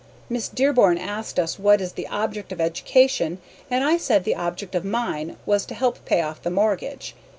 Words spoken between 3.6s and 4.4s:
and I said the